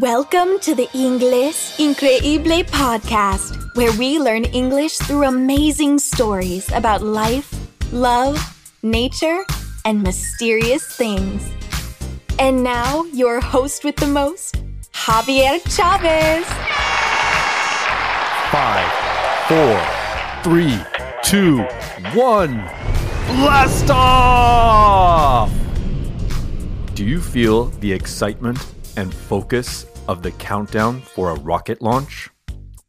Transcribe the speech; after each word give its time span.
Welcome 0.00 0.58
to 0.62 0.74
the 0.74 0.88
Inglés 0.88 1.78
Increíble 1.78 2.64
podcast, 2.64 3.54
where 3.76 3.92
we 3.96 4.18
learn 4.18 4.44
English 4.46 4.96
through 4.98 5.22
amazing 5.22 6.00
stories 6.00 6.68
about 6.72 7.00
life, 7.00 7.54
love, 7.92 8.36
nature, 8.82 9.44
and 9.84 10.02
mysterious 10.02 10.84
things. 10.84 11.48
And 12.40 12.64
now, 12.64 13.04
your 13.12 13.40
host 13.40 13.84
with 13.84 13.94
the 13.94 14.08
most, 14.08 14.56
Javier 14.92 15.62
Chavez. 15.70 16.44
Five, 18.50 18.90
four, 19.46 19.78
three, 20.42 20.76
two, 21.22 21.62
one. 22.18 22.56
Blast 23.38 23.88
off! 23.90 25.52
Do 26.94 27.04
you 27.04 27.20
feel 27.20 27.66
the 27.78 27.92
excitement 27.92 28.58
and 28.96 29.12
focus 29.12 29.86
of 30.08 30.22
the 30.22 30.30
countdown 30.32 31.00
for 31.00 31.30
a 31.30 31.40
rocket 31.40 31.82
launch? 31.82 32.30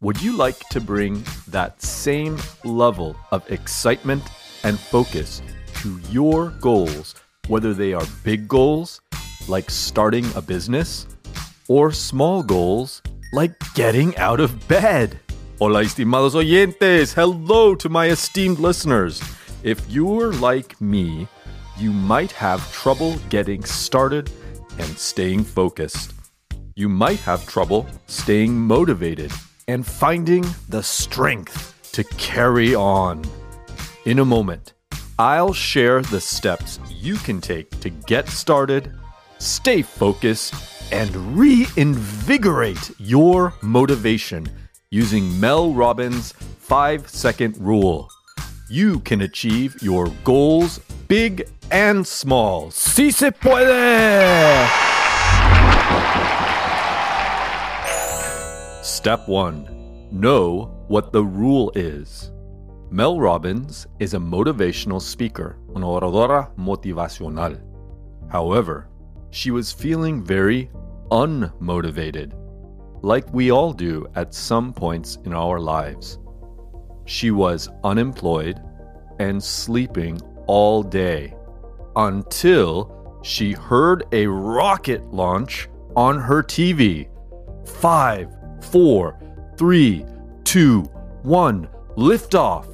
Would 0.02 0.22
you 0.22 0.36
like 0.36 0.60
to 0.70 0.82
bring 0.82 1.24
that 1.48 1.82
same 1.82 2.38
level 2.64 3.16
of 3.32 3.50
excitement 3.52 4.24
and 4.64 4.80
focus 4.80 5.42
to 5.82 6.00
your 6.10 6.50
goals, 6.62 7.16
whether 7.48 7.74
they 7.74 7.94
are 7.94 8.06
big 8.24 8.48
goals, 8.48 9.02
like 9.48 9.70
starting 9.70 10.26
a 10.36 10.42
business, 10.42 11.08
or 11.68 11.92
small 11.92 12.44
goals, 12.44 13.02
like 13.34 13.54
getting 13.74 14.16
out 14.18 14.40
of 14.40 14.68
bed? 14.68 15.20
Hola, 15.58 15.84
estimados 15.84 16.36
oyentes. 16.36 17.14
Hello 17.14 17.76
to 17.76 17.90
my 17.90 18.08
esteemed 18.10 18.60
listeners. 18.60 19.22
If 19.64 19.90
you're 19.90 20.34
like 20.34 20.80
me, 20.82 21.28
you 21.78 21.92
might 21.92 22.32
have 22.34 22.72
trouble 22.72 23.18
getting 23.30 23.64
started 23.64 24.30
and 24.80 24.98
staying 24.98 25.44
focused. 25.44 26.14
You 26.76 26.90
might 26.90 27.20
have 27.20 27.48
trouble 27.48 27.88
staying 28.08 28.58
motivated 28.58 29.32
and 29.68 29.86
finding 29.86 30.46
the 30.70 30.84
strength 30.84 31.74
to 31.94 32.04
carry 32.04 32.76
on. 32.76 33.24
In 34.06 34.20
a 34.20 34.26
moment, 34.26 34.74
I'll 35.18 35.54
share 35.54 36.02
the 36.02 36.20
steps 36.20 36.80
you 36.90 37.16
can 37.16 37.40
take 37.40 37.70
to 37.80 37.90
get 37.90 38.28
started, 38.28 38.92
stay 39.40 39.82
focused, 39.82 40.54
and 40.92 41.16
reinvigorate 41.38 42.92
your 43.00 43.54
motivation 43.62 44.48
using 44.92 45.40
Mel 45.40 45.74
Robbins' 45.74 46.34
5 46.34 47.10
second 47.10 47.58
rule. 47.58 48.10
You 48.70 49.00
can 49.00 49.22
achieve 49.22 49.82
your 49.82 50.08
goals, 50.24 50.80
big 51.08 51.48
and 51.72 52.06
small. 52.06 52.70
¡Sí 52.72 53.12
se 53.12 53.32
puede! 53.32 54.68
Step 58.84 59.28
1 59.28 60.10
Know 60.12 60.72
what 60.88 61.12
the 61.12 61.24
rule 61.24 61.72
is. 61.76 62.32
Mel 62.92 63.20
Robbins 63.20 63.88
is 64.00 64.14
a 64.14 64.20
motivational 64.20 65.02
speaker, 65.02 65.58
una 65.76 65.88
oradora 65.88 66.56
motivacional. 66.58 67.60
However, 68.30 68.88
she 69.32 69.52
was 69.52 69.72
feeling 69.72 70.24
very 70.24 70.70
unmotivated, 71.12 72.34
like 73.02 73.32
we 73.34 73.52
all 73.52 73.74
do 73.74 74.08
at 74.16 74.34
some 74.34 74.72
points 74.72 75.18
in 75.26 75.34
our 75.34 75.60
lives. 75.60 76.20
She 77.06 77.32
was 77.32 77.70
unemployed 77.84 78.62
and 79.20 79.44
sleeping 79.44 80.22
all 80.48 80.84
day 80.84 81.34
until 81.96 83.20
she 83.24 83.54
heard 83.54 84.06
a 84.12 84.28
rocket 84.28 85.04
launch 85.12 85.68
on 85.96 86.20
her 86.20 86.44
TV. 86.44 87.08
Five, 87.66 88.30
four, 88.62 89.20
three, 89.58 90.06
two, 90.44 90.82
one, 91.24 91.68
liftoff. 91.98 92.68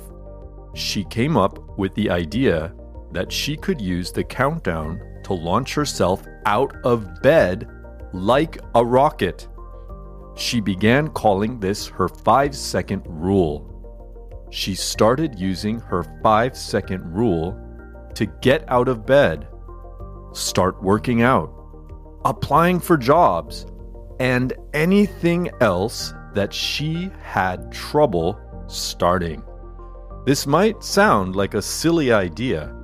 She 0.73 1.03
came 1.05 1.38
up 1.38 1.77
with 1.77 1.94
the 1.95 2.09
idea 2.09 2.73
that 3.11 3.32
she 3.32 3.55
could 3.58 3.80
use 3.80 4.11
the 4.11 4.23
countdown 4.23 5.02
to 5.23 5.33
launch 5.33 5.73
herself 5.73 6.26
out 6.45 6.76
of 6.83 7.21
bed 7.21 7.70
like 8.14 8.58
a 8.76 8.83
rocket. 8.83 9.48
She 10.36 10.59
began 10.59 11.09
calling 11.09 11.59
this 11.59 11.88
her 11.88 12.08
five 12.08 12.55
second 12.55 13.03
rule. 13.05 13.67
She 14.49 14.76
started 14.76 15.39
using 15.39 15.80
her 15.80 16.03
five 16.23 16.58
second 16.58 17.05
rule 17.14 17.58
to 18.16 18.26
get 18.26 18.64
out 18.67 18.88
of 18.88 19.05
bed, 19.05 19.48
start 20.33 20.82
working 20.82 21.22
out, 21.22 21.54
applying 22.26 22.80
for 22.80 22.98
jobs, 22.98 23.66
and 24.20 24.54
anything 24.73 25.49
else 25.61 26.14
that 26.33 26.54
she 26.54 27.10
had 27.21 27.71
trouble 27.71 28.39
starting. 28.67 29.44
This 30.26 30.45
might 30.45 30.83
sound 30.83 31.36
like 31.36 31.55
a 31.55 31.61
silly 31.61 32.11
idea, 32.11 32.76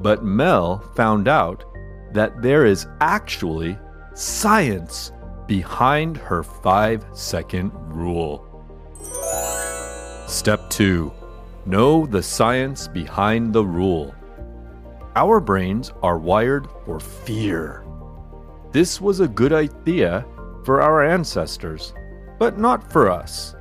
but 0.00 0.24
Mel 0.24 0.80
found 0.96 1.28
out 1.28 1.64
that 2.12 2.40
there 2.42 2.64
is 2.64 2.86
actually 3.00 3.78
science 4.14 5.12
behind 5.46 6.16
her 6.16 6.42
five 6.42 7.04
second 7.12 7.72
rule. 7.74 8.46
Step 10.26 10.70
2 10.70 11.12
Know 11.66 12.06
the 12.06 12.22
science 12.22 12.88
behind 12.88 13.52
the 13.52 13.64
rule. 13.64 14.14
Our 15.16 15.40
brains 15.40 15.92
are 16.04 16.18
wired 16.18 16.68
for 16.86 17.00
fear. 17.00 17.84
This 18.70 19.00
was 19.00 19.18
a 19.18 19.26
good 19.26 19.52
idea 19.52 20.24
for 20.64 20.80
our 20.80 21.04
ancestors, 21.04 21.92
but 22.38 22.58
not 22.58 22.92
for 22.92 23.10
us. 23.10 23.56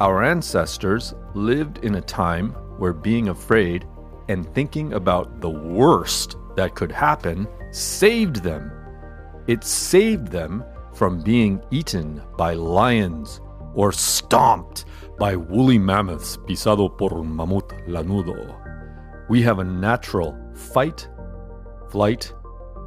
Our 0.00 0.22
ancestors 0.22 1.12
lived 1.34 1.84
in 1.84 1.96
a 1.96 2.00
time 2.00 2.52
where 2.78 2.94
being 2.94 3.28
afraid 3.28 3.86
and 4.28 4.46
thinking 4.54 4.94
about 4.94 5.42
the 5.42 5.50
worst 5.50 6.36
that 6.56 6.74
could 6.74 6.90
happen 6.90 7.46
saved 7.70 8.36
them. 8.36 8.72
It 9.46 9.64
saved 9.64 10.28
them 10.28 10.64
from 10.94 11.20
being 11.20 11.60
eaten 11.70 12.22
by 12.38 12.54
lions 12.54 13.42
or 13.74 13.92
stomped 13.92 14.86
by 15.18 15.36
woolly 15.36 15.78
mammoths 15.78 16.38
pisado 16.38 16.88
por 16.96 17.18
un 17.18 17.26
mamut 17.26 17.68
lanudo. 17.86 18.64
We 19.28 19.40
have 19.42 19.58
a 19.58 19.64
natural 19.64 20.38
fight, 20.54 21.08
flight, 21.90 22.30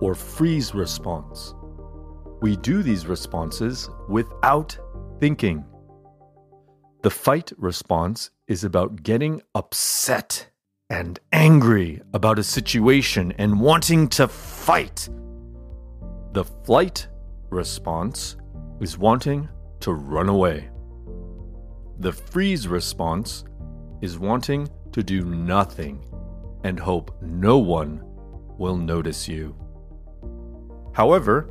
or 0.02 0.14
freeze 0.14 0.76
response. 0.76 1.56
We 2.42 2.56
do 2.58 2.84
these 2.84 3.08
responses 3.08 3.90
without 4.08 4.78
thinking. 5.20 5.66
The 7.02 7.10
fight 7.10 7.52
response 7.58 8.30
is 8.48 8.64
about 8.64 9.02
getting 9.02 9.42
upset 9.56 10.52
and 10.92 11.20
angry 11.34 12.02
about 12.14 12.38
a 12.38 12.44
situation 12.44 13.34
and 13.40 13.60
wanting 13.60 14.08
to 14.10 14.28
fight. 14.28 15.10
The 16.34 16.44
flight 16.44 17.08
response 17.50 18.38
is 18.80 18.96
wanting 18.96 19.50
to 19.80 19.94
run 19.94 20.30
away. 20.30 20.70
The 21.98 22.14
freeze 22.14 22.68
response 22.68 23.44
is 24.04 24.20
wanting 24.20 24.70
to 24.92 25.02
do 25.02 25.26
nothing 25.26 26.04
and 26.68 26.78
hope 26.78 27.16
no 27.22 27.58
one 27.58 28.02
will 28.58 28.76
notice 28.76 29.26
you. 29.26 29.56
However, 30.94 31.50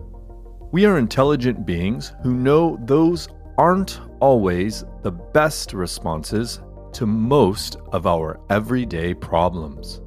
we 0.72 0.84
are 0.84 0.98
intelligent 0.98 1.64
beings 1.64 2.12
who 2.22 2.34
know 2.34 2.78
those 2.82 3.26
aren't 3.56 3.98
always 4.20 4.84
the 5.02 5.12
best 5.12 5.72
responses 5.72 6.60
to 6.92 7.06
most 7.06 7.76
of 7.92 8.06
our 8.06 8.38
everyday 8.50 9.14
problems. 9.14 10.02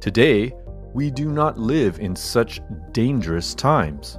Today, 0.00 0.54
we 0.94 1.10
do 1.10 1.30
not 1.30 1.58
live 1.58 1.98
in 2.00 2.16
such 2.16 2.60
dangerous 2.92 3.54
times, 3.54 4.18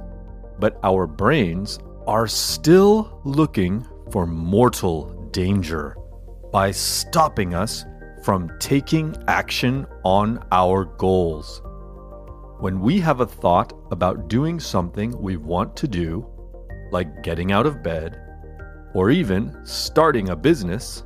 but 0.60 0.78
our 0.84 1.08
brains 1.08 1.80
are 2.06 2.28
still 2.28 3.20
looking 3.24 3.84
for 4.12 4.26
mortal 4.26 5.28
danger 5.32 5.96
by 6.52 6.70
stopping 6.70 7.52
us 7.52 7.84
from 8.30 8.48
taking 8.60 9.12
action 9.26 9.84
on 10.04 10.38
our 10.52 10.84
goals. 10.84 11.62
When 12.60 12.78
we 12.78 13.00
have 13.00 13.18
a 13.18 13.26
thought 13.26 13.72
about 13.90 14.28
doing 14.28 14.60
something 14.60 15.20
we 15.20 15.36
want 15.36 15.74
to 15.78 15.88
do, 15.88 16.24
like 16.92 17.24
getting 17.24 17.50
out 17.50 17.66
of 17.66 17.82
bed, 17.82 18.22
or 18.94 19.10
even 19.10 19.58
starting 19.64 20.28
a 20.28 20.36
business, 20.36 21.02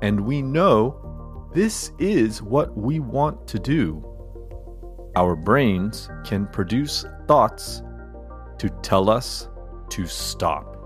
and 0.00 0.18
we 0.18 0.40
know 0.40 1.50
this 1.54 1.92
is 1.98 2.40
what 2.40 2.74
we 2.74 2.98
want 2.98 3.46
to 3.48 3.58
do, 3.58 4.02
our 5.16 5.36
brains 5.36 6.08
can 6.24 6.46
produce 6.46 7.04
thoughts 7.28 7.82
to 8.56 8.70
tell 8.80 9.10
us 9.10 9.50
to 9.90 10.06
stop. 10.06 10.78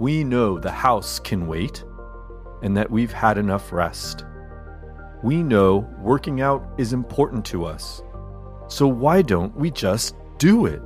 We 0.00 0.24
know 0.24 0.58
the 0.58 0.72
house 0.72 1.18
can 1.18 1.46
wait 1.46 1.84
and 2.62 2.74
that 2.78 2.90
we've 2.90 3.12
had 3.12 3.36
enough 3.36 3.72
rest. 3.74 4.24
We 5.22 5.42
know 5.42 5.88
working 6.00 6.40
out 6.40 6.64
is 6.78 6.92
important 6.92 7.44
to 7.46 7.64
us. 7.64 8.02
So 8.68 8.86
why 8.86 9.22
don't 9.22 9.56
we 9.56 9.70
just 9.70 10.14
do 10.38 10.66
it? 10.66 10.80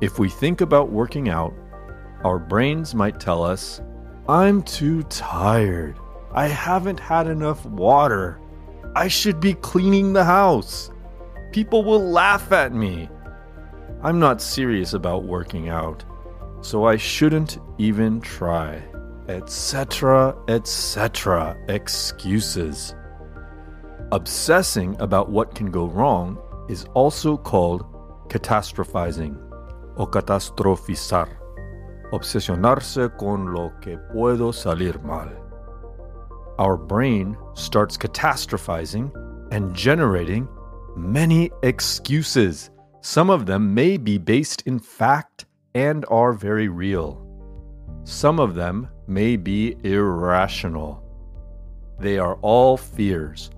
If 0.00 0.18
we 0.18 0.28
think 0.28 0.60
about 0.60 0.90
working 0.90 1.28
out, 1.28 1.54
our 2.24 2.38
brains 2.38 2.94
might 2.94 3.20
tell 3.20 3.42
us, 3.42 3.80
I'm 4.28 4.62
too 4.62 5.02
tired. 5.04 5.98
I 6.32 6.48
haven't 6.48 6.98
had 6.98 7.26
enough 7.26 7.64
water. 7.64 8.40
I 8.96 9.08
should 9.08 9.40
be 9.40 9.54
cleaning 9.54 10.12
the 10.12 10.24
house. 10.24 10.90
People 11.52 11.84
will 11.84 12.02
laugh 12.02 12.50
at 12.52 12.74
me. 12.74 13.08
I'm 14.02 14.18
not 14.18 14.42
serious 14.42 14.92
about 14.92 15.24
working 15.24 15.68
out, 15.68 16.04
so 16.60 16.84
I 16.84 16.96
shouldn't 16.96 17.58
even 17.78 18.20
try. 18.20 18.82
Etc., 19.28 20.36
etc. 20.48 21.56
Excuses. 21.68 22.94
Obsessing 24.14 24.94
about 25.00 25.28
what 25.28 25.56
can 25.56 25.72
go 25.72 25.86
wrong 25.86 26.38
is 26.68 26.84
also 26.94 27.36
called 27.36 27.82
catastrophizing 28.28 29.34
o 29.96 30.06
catastrofizar. 30.06 31.28
Obsesionarse 32.12 33.18
con 33.18 33.52
lo 33.52 33.72
que 33.80 33.98
puedo 34.14 34.52
salir 34.54 35.02
mal. 35.02 35.28
Our 36.60 36.76
brain 36.76 37.36
starts 37.54 37.96
catastrophizing 37.96 39.10
and 39.50 39.74
generating 39.74 40.46
many 40.94 41.50
excuses. 41.64 42.70
Some 43.00 43.30
of 43.30 43.46
them 43.46 43.74
may 43.74 43.96
be 43.96 44.16
based 44.18 44.62
in 44.64 44.78
fact 44.78 45.46
and 45.74 46.04
are 46.08 46.32
very 46.32 46.68
real. 46.68 47.20
Some 48.04 48.38
of 48.38 48.54
them 48.54 48.86
may 49.08 49.34
be 49.34 49.74
irrational. 49.82 51.02
They 51.98 52.16
are 52.18 52.36
all 52.42 52.76
fears. 52.76 53.50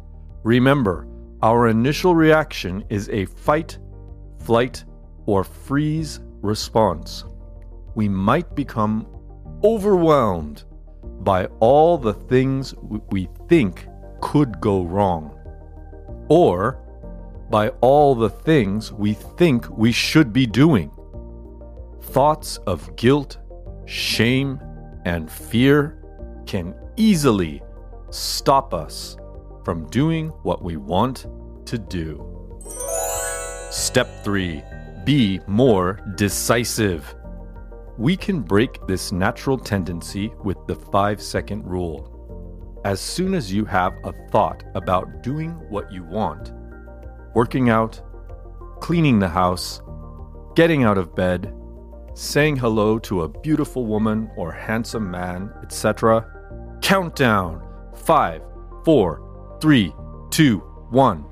Remember, 0.46 1.08
our 1.42 1.66
initial 1.66 2.14
reaction 2.14 2.84
is 2.88 3.08
a 3.08 3.24
fight, 3.24 3.80
flight, 4.38 4.84
or 5.26 5.42
freeze 5.42 6.20
response. 6.40 7.24
We 7.96 8.08
might 8.08 8.54
become 8.54 9.08
overwhelmed 9.64 10.62
by 11.02 11.46
all 11.58 11.98
the 11.98 12.14
things 12.14 12.76
we 13.10 13.28
think 13.48 13.88
could 14.20 14.60
go 14.60 14.84
wrong, 14.84 15.36
or 16.28 16.78
by 17.50 17.70
all 17.80 18.14
the 18.14 18.30
things 18.30 18.92
we 18.92 19.14
think 19.14 19.68
we 19.76 19.90
should 19.90 20.32
be 20.32 20.46
doing. 20.46 20.92
Thoughts 22.00 22.58
of 22.68 22.94
guilt, 22.94 23.38
shame, 23.84 24.60
and 25.04 25.28
fear 25.28 26.00
can 26.46 26.72
easily 26.96 27.64
stop 28.10 28.72
us 28.72 29.16
from 29.66 29.84
doing 29.88 30.28
what 30.44 30.62
we 30.62 30.76
want 30.76 31.26
to 31.66 31.76
do. 31.76 32.24
Step 33.72 34.22
3 34.22 34.62
Be 35.04 35.40
more 35.48 35.98
decisive. 36.14 37.16
We 37.98 38.16
can 38.16 38.42
break 38.42 38.86
this 38.86 39.10
natural 39.10 39.58
tendency 39.58 40.32
with 40.44 40.56
the 40.68 40.76
5 40.76 41.20
second 41.20 41.66
rule. 41.66 42.80
As 42.84 43.00
soon 43.00 43.34
as 43.34 43.52
you 43.52 43.64
have 43.64 43.92
a 44.04 44.12
thought 44.30 44.62
about 44.76 45.24
doing 45.24 45.50
what 45.68 45.90
you 45.90 46.04
want, 46.04 46.52
working 47.34 47.68
out, 47.68 48.00
cleaning 48.80 49.18
the 49.18 49.28
house, 49.28 49.80
getting 50.54 50.84
out 50.84 50.96
of 50.96 51.16
bed, 51.16 51.52
saying 52.14 52.54
hello 52.54 53.00
to 53.00 53.22
a 53.22 53.28
beautiful 53.40 53.84
woman 53.84 54.30
or 54.36 54.52
handsome 54.52 55.10
man, 55.10 55.52
etc. 55.64 56.24
Countdown 56.82 57.66
5, 57.96 58.42
4, 58.84 59.25
3, 59.60 59.94
2, 60.30 60.58
1. 60.58 61.24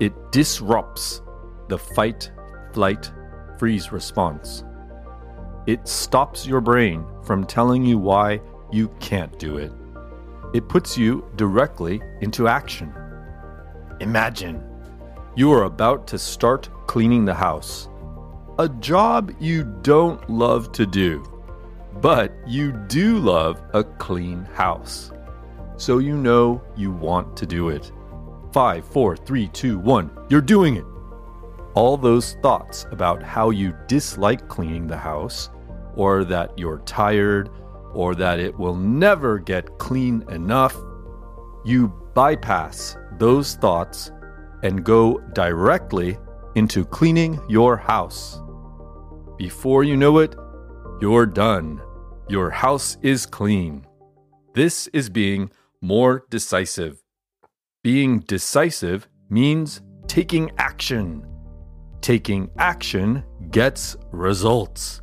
It 0.00 0.32
disrupts 0.32 1.22
the 1.68 1.78
fight, 1.78 2.30
flight, 2.72 3.12
freeze 3.58 3.92
response. 3.92 4.64
It 5.66 5.86
stops 5.86 6.46
your 6.46 6.60
brain 6.60 7.04
from 7.22 7.44
telling 7.44 7.84
you 7.84 7.98
why 7.98 8.40
you 8.72 8.88
can't 9.00 9.38
do 9.38 9.58
it. 9.58 9.72
It 10.54 10.68
puts 10.68 10.96
you 10.96 11.24
directly 11.36 12.00
into 12.20 12.48
action. 12.48 12.92
Imagine 14.00 14.62
you 15.36 15.52
are 15.52 15.64
about 15.64 16.06
to 16.08 16.18
start 16.18 16.68
cleaning 16.86 17.24
the 17.24 17.34
house 17.34 17.88
a 18.58 18.68
job 18.68 19.32
you 19.38 19.62
don't 19.82 20.28
love 20.28 20.72
to 20.72 20.84
do, 20.84 21.24
but 22.00 22.32
you 22.44 22.72
do 22.88 23.18
love 23.18 23.62
a 23.72 23.84
clean 23.84 24.44
house. 24.46 25.12
So 25.78 25.98
you 25.98 26.16
know 26.16 26.60
you 26.76 26.90
want 26.90 27.36
to 27.36 27.46
do 27.46 27.68
it. 27.68 27.92
Five, 28.52 28.84
four, 28.84 29.16
three, 29.16 29.46
two, 29.48 29.78
one, 29.78 30.10
you're 30.28 30.40
doing 30.40 30.76
it. 30.76 30.84
All 31.74 31.96
those 31.96 32.34
thoughts 32.42 32.84
about 32.90 33.22
how 33.22 33.50
you 33.50 33.72
dislike 33.86 34.48
cleaning 34.48 34.88
the 34.88 34.96
house, 34.96 35.50
or 35.94 36.24
that 36.24 36.58
you're 36.58 36.80
tired, 36.80 37.50
or 37.94 38.16
that 38.16 38.40
it 38.40 38.58
will 38.58 38.74
never 38.74 39.38
get 39.38 39.78
clean 39.78 40.24
enough, 40.30 40.76
you 41.64 41.88
bypass 42.12 42.96
those 43.18 43.54
thoughts 43.54 44.10
and 44.64 44.84
go 44.84 45.18
directly 45.32 46.18
into 46.56 46.84
cleaning 46.84 47.40
your 47.48 47.76
house. 47.76 48.40
Before 49.36 49.84
you 49.84 49.96
know 49.96 50.18
it, 50.18 50.34
you're 51.00 51.26
done. 51.26 51.80
Your 52.28 52.50
house 52.50 52.96
is 53.02 53.26
clean. 53.26 53.86
This 54.54 54.88
is 54.88 55.08
being 55.08 55.50
more 55.80 56.24
decisive. 56.30 57.02
Being 57.82 58.20
decisive 58.20 59.08
means 59.30 59.80
taking 60.06 60.50
action. 60.58 61.26
Taking 62.00 62.50
action 62.58 63.24
gets 63.50 63.96
results. 64.10 65.02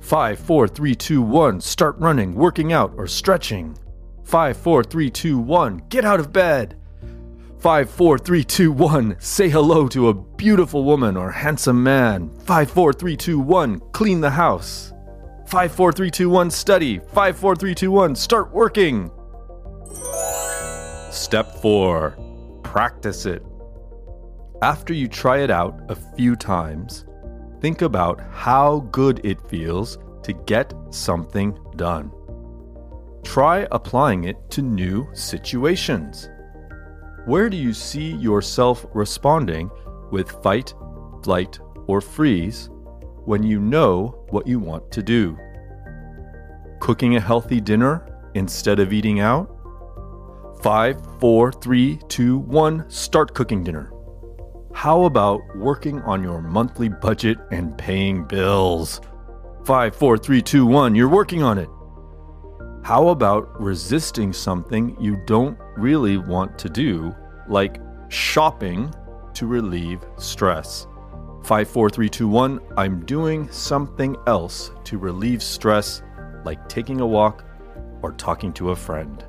5, 0.00 0.38
4, 0.38 0.68
3, 0.68 0.94
2, 0.94 1.22
1, 1.22 1.60
start 1.60 1.96
running, 1.98 2.34
working 2.34 2.72
out, 2.72 2.92
or 2.96 3.06
stretching. 3.06 3.76
5, 4.24 4.56
4, 4.56 4.84
3, 4.84 5.10
2, 5.10 5.38
1, 5.38 5.82
get 5.88 6.04
out 6.04 6.20
of 6.20 6.32
bed. 6.32 6.78
Five, 7.64 7.88
four, 7.88 8.18
three, 8.18 8.44
two, 8.44 8.70
one. 8.70 9.16
Say 9.20 9.48
hello 9.48 9.88
to 9.88 10.10
a 10.10 10.12
beautiful 10.12 10.84
woman 10.84 11.16
or 11.16 11.30
handsome 11.30 11.82
man. 11.82 12.28
Five, 12.40 12.70
four, 12.70 12.92
three, 12.92 13.16
two, 13.16 13.38
one. 13.38 13.80
Clean 13.92 14.20
the 14.20 14.28
house. 14.28 14.92
Five, 15.46 15.72
four, 15.72 15.90
three, 15.90 16.10
two, 16.10 16.28
one. 16.28 16.50
Study. 16.50 16.98
Five, 16.98 17.38
four, 17.38 17.56
three, 17.56 17.74
two, 17.74 17.90
one. 17.90 18.14
Start 18.14 18.52
working. 18.52 19.10
Step 21.10 21.56
four 21.62 22.16
practice 22.62 23.24
it. 23.24 23.42
After 24.62 24.92
you 24.92 25.06
try 25.06 25.38
it 25.38 25.50
out 25.50 25.78
a 25.88 25.94
few 25.94 26.34
times, 26.34 27.04
think 27.60 27.82
about 27.82 28.20
how 28.32 28.80
good 28.90 29.20
it 29.24 29.40
feels 29.48 29.98
to 30.24 30.32
get 30.32 30.74
something 30.90 31.58
done. 31.76 32.10
Try 33.22 33.68
applying 33.70 34.24
it 34.24 34.50
to 34.50 34.62
new 34.62 35.06
situations. 35.12 36.28
Where 37.26 37.48
do 37.48 37.56
you 37.56 37.72
see 37.72 38.12
yourself 38.12 38.86
responding 38.92 39.70
with 40.10 40.30
fight, 40.42 40.74
flight, 41.22 41.58
or 41.86 42.00
freeze 42.00 42.68
when 43.24 43.42
you 43.42 43.60
know 43.60 44.26
what 44.30 44.46
you 44.46 44.58
want 44.58 44.90
to 44.92 45.02
do? 45.02 45.38
Cooking 46.80 47.16
a 47.16 47.20
healthy 47.20 47.60
dinner 47.60 48.04
instead 48.34 48.80
of 48.80 48.92
eating 48.92 49.20
out? 49.20 49.53
Five, 50.64 50.96
four, 51.20 51.52
three, 51.52 51.98
two, 52.08 52.38
one, 52.38 52.88
start 52.88 53.34
cooking 53.34 53.62
dinner. 53.62 53.92
How 54.72 55.04
about 55.04 55.42
working 55.56 56.00
on 56.00 56.22
your 56.22 56.40
monthly 56.40 56.88
budget 56.88 57.36
and 57.50 57.76
paying 57.76 58.24
bills? 58.24 59.02
Five, 59.66 59.94
four, 59.94 60.16
three, 60.16 60.40
two, 60.40 60.64
one, 60.64 60.94
you're 60.94 61.10
working 61.10 61.42
on 61.42 61.58
it. 61.58 61.68
How 62.82 63.08
about 63.08 63.60
resisting 63.60 64.32
something 64.32 64.96
you 64.98 65.22
don't 65.26 65.58
really 65.76 66.16
want 66.16 66.58
to 66.60 66.70
do, 66.70 67.14
like 67.46 67.78
shopping 68.08 68.90
to 69.34 69.46
relieve 69.46 70.02
stress? 70.16 70.86
54321, 71.42 72.58
I'm 72.78 73.04
doing 73.04 73.50
something 73.50 74.16
else 74.26 74.70
to 74.84 74.96
relieve 74.96 75.42
stress, 75.42 76.02
like 76.46 76.70
taking 76.70 77.02
a 77.02 77.06
walk 77.06 77.44
or 78.00 78.12
talking 78.12 78.50
to 78.54 78.70
a 78.70 78.76
friend. 78.76 79.26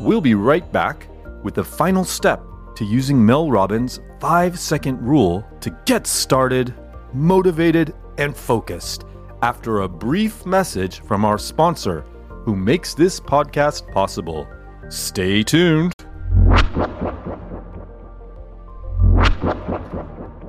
We'll 0.00 0.20
be 0.20 0.36
right 0.36 0.70
back 0.70 1.08
with 1.42 1.54
the 1.54 1.64
final 1.64 2.04
step 2.04 2.40
to 2.76 2.84
using 2.84 3.24
Mel 3.24 3.50
Robbins' 3.50 3.98
5 4.20 4.56
second 4.56 5.02
rule 5.02 5.44
to 5.60 5.76
get 5.86 6.06
started, 6.06 6.72
motivated, 7.12 7.96
and 8.16 8.36
focused 8.36 9.04
after 9.42 9.80
a 9.80 9.88
brief 9.88 10.46
message 10.46 11.00
from 11.00 11.24
our 11.24 11.36
sponsor 11.36 12.02
who 12.44 12.54
makes 12.54 12.94
this 12.94 13.18
podcast 13.18 13.90
possible. 13.92 14.46
Stay 14.88 15.42
tuned. 15.42 15.92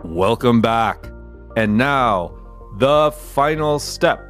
Welcome 0.03 0.61
back. 0.61 1.11
And 1.55 1.75
now, 1.75 2.37
the 2.77 3.11
final 3.11 3.79
step 3.79 4.28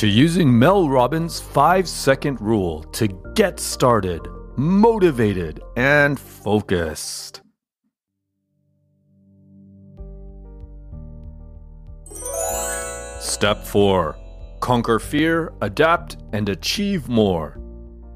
to 0.00 0.08
using 0.08 0.58
Mel 0.58 0.88
Robbins' 0.88 1.40
five 1.40 1.86
second 1.86 2.40
rule 2.40 2.84
to 2.84 3.06
get 3.34 3.60
started, 3.60 4.26
motivated, 4.56 5.60
and 5.76 6.18
focused. 6.18 7.42
Step 13.20 13.62
4 13.66 14.16
Conquer 14.60 14.98
fear, 14.98 15.52
adapt, 15.60 16.16
and 16.32 16.48
achieve 16.48 17.10
more. 17.10 17.60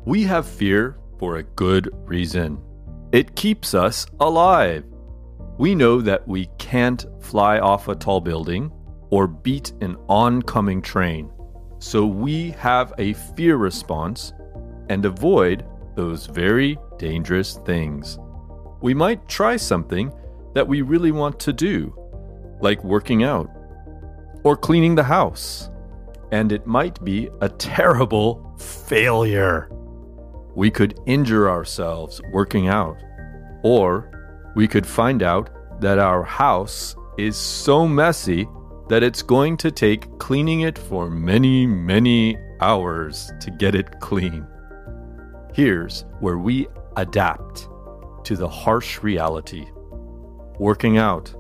We 0.07 0.23
have 0.23 0.47
fear 0.47 0.97
for 1.19 1.37
a 1.37 1.43
good 1.43 1.91
reason 2.07 2.63
it 3.13 3.37
keeps 3.37 3.75
us 3.75 4.07
alive. 4.21 4.87
We 5.59 5.75
know 5.75 6.01
that 6.01 6.27
we 6.27 6.47
can't 6.57 7.05
fly 7.21 7.59
off 7.59 7.89
a 7.89 7.95
tall 7.95 8.23
building 8.23 8.73
or 9.11 9.27
beat 9.27 9.75
an 9.83 9.99
oncoming 10.09 10.81
train. 10.81 11.31
So 11.85 12.07
we 12.07 12.53
have 12.53 12.95
a 12.97 13.13
fear 13.13 13.57
response 13.57 14.33
and 14.89 15.05
avoid 15.05 15.67
those 15.97 16.25
very 16.25 16.79
dangerous 16.97 17.59
things. 17.67 18.19
We 18.81 18.95
might 18.95 19.29
try 19.29 19.59
something 19.59 20.11
that 20.55 20.67
we 20.67 20.81
really 20.81 21.13
want 21.13 21.39
to 21.41 21.53
do, 21.53 21.95
like 22.63 22.83
working 22.83 23.23
out 23.23 23.51
or 24.45 24.57
cleaning 24.57 24.95
the 24.95 25.05
house, 25.05 25.69
and 26.33 26.53
it 26.53 26.67
might 26.67 27.05
be 27.05 27.29
a 27.43 27.51
terrible 27.51 28.57
failure. 28.59 29.69
We 30.55 30.71
could 30.71 30.99
injure 31.05 31.51
ourselves 31.51 32.19
working 32.33 32.67
out, 32.67 32.97
or 33.63 34.11
we 34.57 34.67
could 34.67 34.87
find 34.87 35.23
out 35.23 35.51
that 35.83 35.99
our 35.99 36.23
house 36.23 36.97
is 37.19 37.37
so 37.37 37.87
messy 37.87 38.49
that 38.89 39.03
it's 39.03 39.23
going 39.23 39.57
to 39.59 39.71
take 39.71 40.19
cleaning 40.19 40.63
it 40.63 40.79
for 40.79 41.11
many, 41.11 41.67
many 41.67 42.37
hours 42.61 43.33
to 43.41 43.51
get 43.51 43.75
it 43.75 44.01
clean. 44.01 44.47
Here's 45.53 46.05
where 46.21 46.39
we 46.39 46.67
adapt 46.97 47.69
to 48.25 48.37
the 48.37 48.49
harsh 48.49 49.03
reality. 49.03 49.67
Working 50.59 50.99
out. 50.99 51.35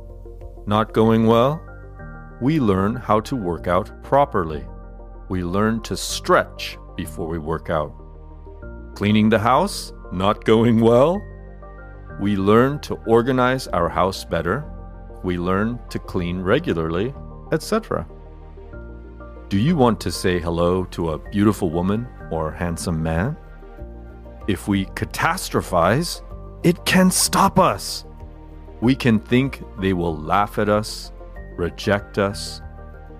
Not 0.66 0.92
going 0.92 1.26
well? 1.26 1.60
We 2.40 2.60
learn 2.60 2.96
how 2.96 3.20
to 3.20 3.36
work 3.36 3.68
out 3.68 4.02
properly. 4.02 4.64
We 5.28 5.44
learn 5.44 5.82
to 5.82 5.96
stretch 5.96 6.78
before 6.96 7.26
we 7.26 7.38
work 7.38 7.70
out. 7.70 7.94
Cleaning 8.94 9.28
the 9.28 9.38
house? 9.38 9.92
Not 10.12 10.44
going 10.44 10.80
well? 10.80 11.20
We 12.20 12.36
learn 12.36 12.80
to 12.80 12.94
organize 13.06 13.66
our 13.68 13.88
house 13.88 14.24
better. 14.24 14.64
We 15.22 15.38
learn 15.38 15.80
to 15.90 15.98
clean 15.98 16.40
regularly, 16.40 17.14
etc. 17.54 18.06
Do 19.48 19.58
you 19.58 19.76
want 19.76 20.00
to 20.00 20.10
say 20.10 20.40
hello 20.40 20.84
to 20.86 21.10
a 21.10 21.18
beautiful 21.18 21.70
woman 21.70 22.08
or 22.30 22.50
handsome 22.50 23.02
man? 23.02 23.36
If 24.48 24.68
we 24.68 24.86
catastrophize, 24.86 26.22
it 26.64 26.84
can 26.84 27.10
stop 27.10 27.58
us. 27.58 28.04
We 28.80 28.94
can 28.94 29.18
think 29.18 29.62
they 29.78 29.92
will 29.92 30.16
laugh 30.16 30.58
at 30.58 30.68
us, 30.68 31.12
reject 31.56 32.18
us, 32.18 32.60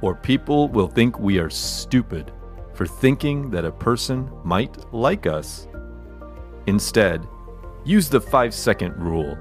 or 0.03 0.15
people 0.15 0.69
will 0.69 0.89
think 0.89 1.19
we 1.19 1.39
are 1.39 1.51
stupid 1.51 2.33
for 2.75 2.87
thinking 2.87 3.51
that 3.51 3.65
a 3.65 3.73
person 3.73 4.31
might 4.45 4.93
like 4.93 5.27
us. 5.27 5.69
Instead, 6.67 7.27
use 7.85 8.09
the 8.09 8.21
five 8.21 8.53
second 8.53 8.97
rule. 8.97 9.39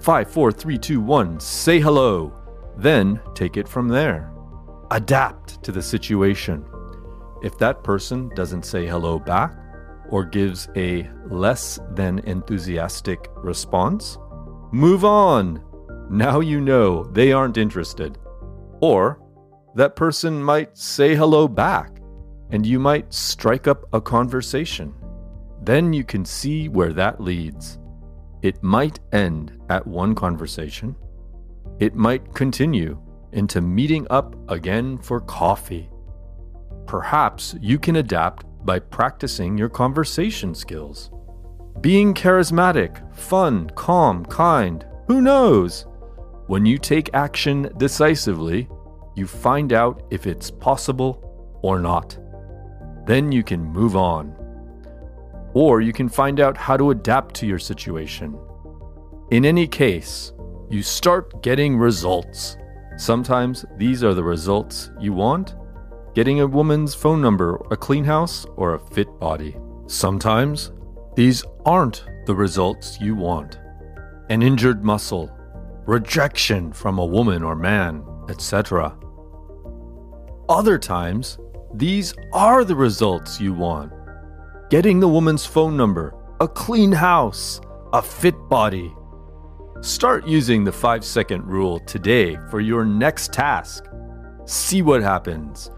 Five, 0.00 0.30
four, 0.30 0.52
three, 0.52 0.78
two, 0.78 1.00
one, 1.00 1.40
say 1.40 1.80
hello, 1.80 2.37
then 2.78 3.20
take 3.34 3.56
it 3.56 3.68
from 3.68 3.88
there. 3.88 4.32
Adapt 4.92 5.62
to 5.64 5.72
the 5.72 5.82
situation. 5.82 6.64
If 7.42 7.58
that 7.58 7.82
person 7.84 8.30
doesn't 8.34 8.64
say 8.64 8.86
hello 8.86 9.18
back 9.18 9.52
or 10.08 10.24
gives 10.24 10.68
a 10.76 11.10
less 11.28 11.78
than 11.94 12.20
enthusiastic 12.20 13.28
response, 13.36 14.16
move 14.72 15.04
on. 15.04 15.62
Now 16.08 16.40
you 16.40 16.60
know 16.60 17.04
they 17.04 17.32
aren't 17.32 17.58
interested. 17.58 18.16
Or 18.80 19.20
that 19.74 19.96
person 19.96 20.42
might 20.42 20.78
say 20.78 21.14
hello 21.14 21.48
back 21.48 21.98
and 22.50 22.64
you 22.64 22.78
might 22.78 23.12
strike 23.12 23.66
up 23.66 23.84
a 23.92 24.00
conversation. 24.00 24.94
Then 25.62 25.92
you 25.92 26.04
can 26.04 26.24
see 26.24 26.68
where 26.68 26.92
that 26.94 27.20
leads. 27.20 27.78
It 28.42 28.62
might 28.62 29.00
end 29.12 29.58
at 29.68 29.86
one 29.86 30.14
conversation, 30.14 30.94
it 31.80 31.94
might 31.94 32.34
continue 32.34 33.00
into 33.32 33.60
meeting 33.60 34.06
up 34.10 34.34
again 34.50 34.98
for 34.98 35.20
coffee. 35.20 35.90
Perhaps 36.86 37.54
you 37.60 37.78
can 37.78 37.96
adapt 37.96 38.46
by 38.64 38.78
practicing 38.78 39.56
your 39.56 39.68
conversation 39.68 40.54
skills. 40.54 41.10
Being 41.80 42.14
charismatic, 42.14 43.14
fun, 43.14 43.70
calm, 43.76 44.24
kind, 44.26 44.84
who 45.06 45.20
knows? 45.20 45.86
When 46.48 46.66
you 46.66 46.78
take 46.78 47.14
action 47.14 47.70
decisively, 47.76 48.68
you 49.14 49.26
find 49.26 49.72
out 49.72 50.02
if 50.10 50.26
it's 50.26 50.50
possible 50.50 51.58
or 51.62 51.78
not. 51.78 52.18
Then 53.06 53.30
you 53.30 53.42
can 53.42 53.62
move 53.62 53.96
on. 53.96 54.34
Or 55.54 55.80
you 55.80 55.92
can 55.92 56.08
find 56.08 56.40
out 56.40 56.56
how 56.56 56.76
to 56.76 56.90
adapt 56.90 57.34
to 57.36 57.46
your 57.46 57.58
situation. 57.58 58.38
In 59.30 59.44
any 59.44 59.66
case, 59.66 60.32
you 60.70 60.82
start 60.82 61.42
getting 61.42 61.76
results. 61.76 62.56
Sometimes 62.96 63.64
these 63.76 64.04
are 64.04 64.14
the 64.14 64.24
results 64.24 64.90
you 65.00 65.12
want 65.12 65.54
getting 66.14 66.40
a 66.40 66.46
woman's 66.46 66.94
phone 66.94 67.20
number, 67.20 67.60
a 67.70 67.76
clean 67.76 68.02
house, 68.02 68.44
or 68.56 68.74
a 68.74 68.78
fit 68.78 69.08
body. 69.20 69.56
Sometimes 69.86 70.72
these 71.14 71.44
aren't 71.64 72.04
the 72.26 72.34
results 72.34 73.00
you 73.00 73.14
want 73.14 73.58
an 74.30 74.42
injured 74.42 74.84
muscle, 74.84 75.30
rejection 75.86 76.70
from 76.72 76.98
a 76.98 77.06
woman 77.06 77.42
or 77.42 77.54
man, 77.56 78.04
etc. 78.28 78.94
Other 80.48 80.78
times, 80.78 81.38
these 81.72 82.14
are 82.32 82.64
the 82.64 82.76
results 82.76 83.40
you 83.40 83.54
want 83.54 83.92
getting 84.70 85.00
the 85.00 85.08
woman's 85.08 85.46
phone 85.46 85.76
number, 85.76 86.14
a 86.40 86.48
clean 86.48 86.92
house, 86.92 87.60
a 87.94 88.02
fit 88.02 88.34
body. 88.50 88.94
Start 89.80 90.26
using 90.26 90.64
the 90.64 90.72
five 90.72 91.04
second 91.04 91.46
rule 91.46 91.78
today 91.80 92.36
for 92.50 92.58
your 92.58 92.84
next 92.84 93.32
task. 93.32 93.84
See 94.44 94.82
what 94.82 95.02
happens. 95.02 95.70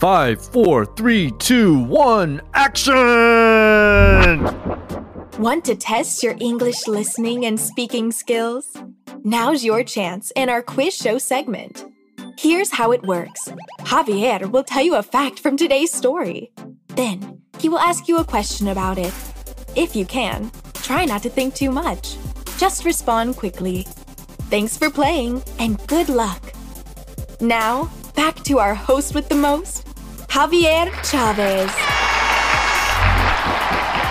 Five, 0.00 0.44
four, 0.44 0.84
three, 0.84 1.30
two, 1.38 1.78
one, 1.84 2.42
action! 2.54 2.94
Want 5.38 5.64
to 5.66 5.76
test 5.76 6.24
your 6.24 6.34
English 6.40 6.88
listening 6.88 7.46
and 7.46 7.58
speaking 7.58 8.10
skills? 8.10 8.76
Now's 9.22 9.64
your 9.64 9.84
chance 9.84 10.32
in 10.34 10.48
our 10.48 10.60
quiz 10.60 10.96
show 10.96 11.18
segment. 11.18 11.86
Here's 12.36 12.72
how 12.72 12.90
it 12.90 13.04
works 13.04 13.48
Javier 13.82 14.50
will 14.50 14.64
tell 14.64 14.82
you 14.82 14.96
a 14.96 15.02
fact 15.02 15.38
from 15.38 15.56
today's 15.56 15.92
story. 15.92 16.50
Then, 16.88 17.40
he 17.60 17.68
will 17.68 17.78
ask 17.78 18.08
you 18.08 18.18
a 18.18 18.24
question 18.24 18.66
about 18.66 18.98
it. 18.98 19.14
If 19.76 19.94
you 19.94 20.06
can, 20.06 20.50
try 20.74 21.04
not 21.04 21.22
to 21.22 21.30
think 21.30 21.54
too 21.54 21.70
much. 21.70 22.16
Just 22.56 22.84
respond 22.84 23.36
quickly. 23.36 23.86
Thanks 24.50 24.76
for 24.76 24.90
playing 24.90 25.42
and 25.58 25.84
good 25.86 26.08
luck. 26.08 26.52
Now, 27.40 27.90
back 28.14 28.36
to 28.44 28.58
our 28.58 28.74
host 28.74 29.14
with 29.14 29.28
the 29.28 29.34
most, 29.34 29.86
Javier 30.28 30.90
Chavez. 31.04 31.70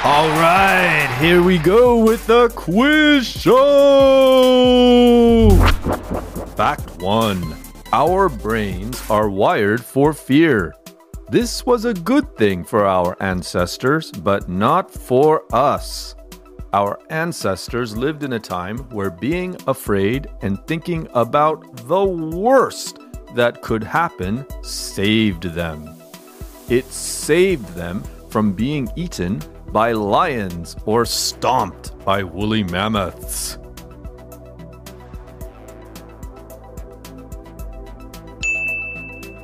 All 0.05 0.27
right, 0.31 1.07
here 1.21 1.41
we 1.41 1.57
go 1.57 2.03
with 2.03 2.27
the 2.27 2.49
quiz 2.49 3.25
show. 3.25 3.53
Fact 6.57 7.01
one 7.01 7.55
Our 7.93 8.27
brains 8.27 9.01
are 9.09 9.29
wired 9.29 9.81
for 9.83 10.11
fear. 10.13 10.75
This 11.29 11.65
was 11.65 11.85
a 11.85 11.93
good 11.93 12.35
thing 12.35 12.65
for 12.65 12.85
our 12.85 13.15
ancestors, 13.21 14.11
but 14.11 14.49
not 14.49 14.91
for 14.91 15.45
us. 15.53 16.15
Our 16.73 16.99
ancestors 17.11 17.95
lived 17.95 18.23
in 18.23 18.33
a 18.33 18.39
time 18.39 18.79
where 18.89 19.11
being 19.11 19.55
afraid 19.67 20.27
and 20.41 20.57
thinking 20.65 21.07
about 21.13 21.87
the 21.87 22.03
worst 22.03 22.97
that 23.35 23.61
could 23.61 23.83
happen 23.83 24.43
saved 24.63 25.43
them. 25.43 25.95
It 26.69 26.85
saved 26.85 27.67
them 27.75 28.01
from 28.31 28.53
being 28.53 28.89
eaten 28.95 29.39
by 29.67 29.91
lions 29.91 30.75
or 30.87 31.05
stomped 31.05 31.95
by 32.03 32.23
woolly 32.23 32.63
mammoths. 32.63 33.59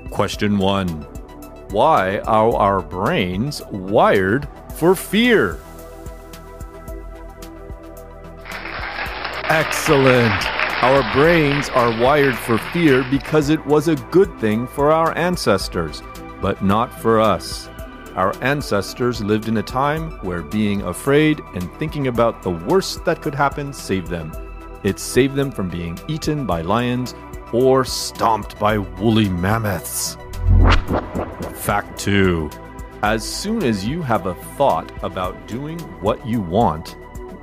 Question 0.09 0.57
1 0.57 0.87
Why 1.69 2.17
are 2.21 2.55
our 2.55 2.81
brains 2.81 3.61
wired 3.67 4.47
for 4.73 4.95
fear? 4.95 5.59
Excellent! 9.49 10.45
Our 10.83 11.11
brains 11.11 11.69
are 11.69 11.99
wired 11.99 12.37
for 12.37 12.59
fear 12.71 13.03
because 13.09 13.49
it 13.49 13.65
was 13.65 13.87
a 13.87 13.95
good 13.95 14.39
thing 14.39 14.67
for 14.67 14.91
our 14.91 15.17
ancestors, 15.17 16.03
but 16.39 16.63
not 16.63 17.01
for 17.01 17.19
us. 17.19 17.67
Our 18.13 18.31
ancestors 18.43 19.23
lived 19.23 19.47
in 19.47 19.57
a 19.57 19.63
time 19.63 20.11
where 20.21 20.43
being 20.43 20.83
afraid 20.83 21.41
and 21.55 21.63
thinking 21.79 22.05
about 22.05 22.43
the 22.43 22.51
worst 22.51 23.03
that 23.05 23.23
could 23.23 23.33
happen 23.33 23.73
saved 23.73 24.05
them. 24.05 24.31
It 24.83 24.99
saved 24.99 25.33
them 25.33 25.49
from 25.51 25.67
being 25.67 25.97
eaten 26.07 26.45
by 26.45 26.61
lions 26.61 27.15
or 27.51 27.83
stomped 27.85 28.59
by 28.59 28.77
woolly 28.77 29.29
mammoths. 29.29 30.15
Fact 31.55 31.99
2. 31.99 32.51
As 33.01 33.27
soon 33.27 33.63
as 33.63 33.83
you 33.83 34.03
have 34.03 34.27
a 34.27 34.35
thought 34.57 34.91
about 35.03 35.47
doing 35.47 35.79
what 36.01 36.23
you 36.23 36.39
want, 36.39 36.97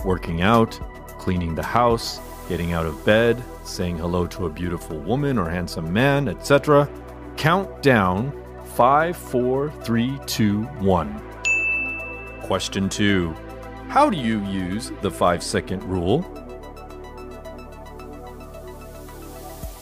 working 0.05 0.43
out, 0.43 0.79
cleaning 1.27 1.57
the 1.57 1.63
house, 1.65 2.21
getting 2.49 2.73
out 2.73 2.87
of 2.87 3.05
bed, 3.05 3.43
saying 3.65 3.99
hello 3.99 4.29
to 4.29 4.47
a 4.47 4.49
beautiful 4.49 4.97
woman 5.01 5.39
or 5.39 5.51
handsome 5.51 5.93
man, 5.93 6.29
etc., 6.29 6.89
count 7.37 7.83
down 7.83 8.33
5, 8.77 9.17
4, 9.17 9.73
3, 9.83 10.21
2, 10.25 10.63
1. 10.63 11.23
Question 12.43 12.89
2. 12.89 13.35
How 13.89 14.09
do 14.09 14.17
you 14.17 14.39
use 14.45 14.93
the 15.03 15.11
5 15.11 15.43
second 15.43 15.83
rule? 15.83 16.21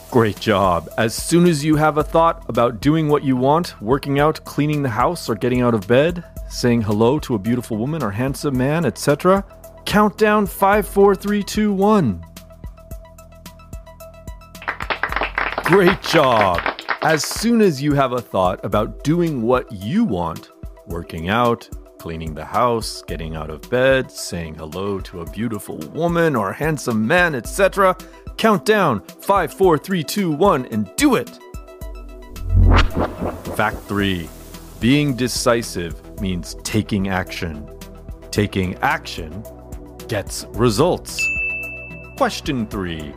Great 0.09 0.39
job. 0.39 0.89
As 0.97 1.13
soon 1.13 1.45
as 1.45 1.63
you 1.63 1.75
have 1.75 1.99
a 1.99 2.03
thought 2.03 2.43
about 2.49 2.81
doing 2.81 3.07
what 3.07 3.23
you 3.23 3.35
want, 3.35 3.79
working 3.79 4.19
out, 4.19 4.43
cleaning 4.45 4.81
the 4.81 4.89
house, 4.89 5.29
or 5.29 5.35
getting 5.35 5.61
out 5.61 5.75
of 5.75 5.87
bed, 5.87 6.23
saying 6.49 6.81
hello 6.81 7.19
to 7.19 7.35
a 7.35 7.37
beautiful 7.37 7.77
woman 7.77 8.01
or 8.01 8.09
handsome 8.09 8.57
man, 8.57 8.83
etc., 8.83 9.45
count 9.85 10.17
down 10.17 10.45
5, 10.45 10.87
4, 10.87 11.15
3, 11.15 11.43
2, 11.43 11.73
1. 11.73 12.25
Great 15.63 16.01
job. 16.01 16.61
As 17.01 17.23
soon 17.23 17.61
as 17.61 17.81
you 17.81 17.93
have 17.93 18.11
a 18.11 18.21
thought 18.21 18.63
about 18.63 19.03
doing 19.03 19.41
what 19.41 19.71
you 19.71 20.03
want, 20.03 20.51
working 20.87 21.29
out, 21.29 21.69
cleaning 21.99 22.33
the 22.33 22.45
house, 22.45 23.03
getting 23.07 23.35
out 23.35 23.49
of 23.49 23.67
bed, 23.69 24.11
saying 24.11 24.55
hello 24.55 24.99
to 24.99 25.21
a 25.21 25.31
beautiful 25.31 25.77
woman 25.93 26.35
or 26.35 26.51
handsome 26.51 27.05
man, 27.07 27.33
etc., 27.35 27.95
Count 28.37 28.65
down 28.65 29.01
5, 29.21 29.53
4, 29.53 29.77
3, 29.77 30.03
2, 30.03 30.31
1, 30.31 30.65
and 30.67 30.93
do 30.97 31.15
it! 31.15 31.29
Fact 33.55 33.77
3 33.87 34.29
Being 34.79 35.15
decisive 35.15 36.19
means 36.19 36.55
taking 36.63 37.07
action. 37.07 37.67
Taking 38.31 38.75
action 38.75 39.43
gets 40.07 40.45
results. 40.51 41.19
Question 42.17 42.67
3 42.67 43.13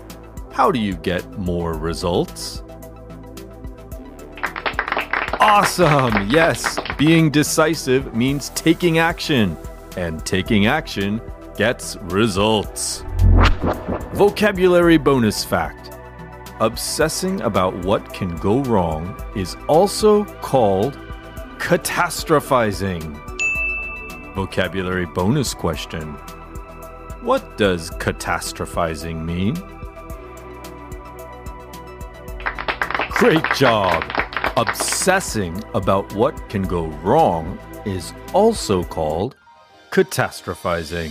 How 0.52 0.70
do 0.70 0.78
you 0.78 0.94
get 0.94 1.38
more 1.38 1.74
results? 1.74 2.62
Awesome! 5.40 6.28
Yes, 6.28 6.78
being 6.96 7.30
decisive 7.30 8.14
means 8.14 8.50
taking 8.50 8.98
action, 8.98 9.56
and 9.96 10.24
taking 10.26 10.66
action 10.66 11.20
gets 11.56 11.96
results. 12.02 13.04
Vocabulary 14.14 14.98
bonus 14.98 15.44
fact 15.44 15.88
Obsessing 16.60 17.40
about 17.42 17.72
what 17.84 18.12
can 18.12 18.36
go 18.38 18.62
wrong 18.64 19.16
is 19.36 19.56
also 19.68 20.24
called 20.24 20.98
catastrophizing. 21.58 23.14
Vocabulary 24.34 25.06
bonus 25.06 25.54
question 25.54 26.16
What 27.22 27.58
does 27.58 27.90
catastrophizing 27.90 29.24
mean? 29.24 29.54
Great 33.10 33.44
job! 33.56 34.04
Obsessing 34.56 35.62
about 35.74 36.12
what 36.14 36.48
can 36.48 36.62
go 36.62 36.86
wrong 37.02 37.58
is 37.84 38.12
also 38.32 38.84
called 38.84 39.34
catastrophizing. 39.90 41.10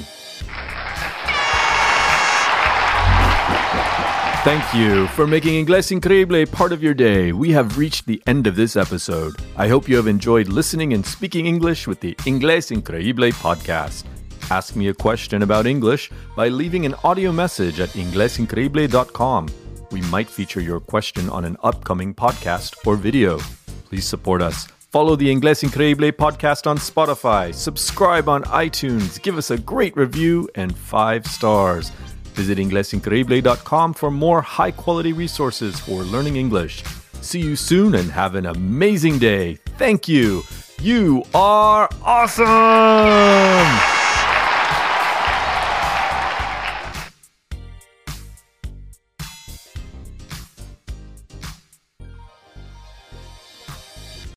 Thank 4.46 4.74
you 4.74 5.08
for 5.08 5.28
making 5.28 5.66
Inglés 5.66 5.92
Increíble 5.92 6.50
part 6.50 6.72
of 6.72 6.82
your 6.82 6.94
day. 6.94 7.34
We 7.34 7.52
have 7.52 7.78
reached 7.78 8.06
the 8.06 8.24
end 8.26 8.48
of 8.48 8.56
this 8.56 8.78
episode. 8.78 9.36
I 9.58 9.68
hope 9.68 9.90
you 9.90 9.98
have 9.98 10.08
enjoyed 10.08 10.48
listening 10.48 10.94
and 10.94 11.06
speaking 11.06 11.48
English 11.48 11.86
with 11.86 12.00
the 12.00 12.16
Inglés 12.20 12.72
Increíble 12.72 13.34
podcast. 13.34 14.06
Ask 14.50 14.76
me 14.76 14.88
a 14.88 14.94
question 14.94 15.42
about 15.42 15.66
English 15.66 16.10
by 16.36 16.48
leaving 16.48 16.86
an 16.86 16.96
audio 17.04 17.32
message 17.32 17.80
at 17.80 17.90
inglesincreíble.com. 17.90 19.48
We 19.92 20.02
might 20.02 20.30
feature 20.30 20.62
your 20.62 20.80
question 20.80 21.30
on 21.30 21.46
an 21.46 21.58
upcoming 21.64 22.14
podcast 22.14 22.76
or 22.86 22.96
video. 22.96 23.40
Please 23.86 24.06
support 24.06 24.42
us. 24.42 24.68
Follow 24.92 25.16
the 25.18 25.28
Inglés 25.28 25.64
Increíble 25.64 26.12
podcast 26.14 26.66
on 26.66 26.78
Spotify, 26.78 27.54
subscribe 27.54 28.30
on 28.30 28.44
iTunes, 28.44 29.22
give 29.22 29.38
us 29.38 29.52
a 29.52 29.58
great 29.58 29.96
review 29.98 30.50
and 30.56 30.76
five 30.78 31.26
stars. 31.28 31.92
Visit 32.36 32.58
inglesincreíble.com 32.58 33.94
for 33.94 34.12
more 34.12 34.42
high 34.42 34.72
quality 34.72 35.12
resources 35.12 35.78
for 35.80 36.04
learning 36.04 36.38
English. 36.38 36.84
See 37.22 37.42
you 37.42 37.56
soon 37.58 37.96
and 37.96 38.10
have 38.12 38.36
an 38.36 38.46
amazing 38.46 39.20
day. 39.20 39.56
Thank 39.78 40.08
you. 40.08 40.44
You 40.80 41.24
are 41.34 41.90
awesome! 42.04 42.48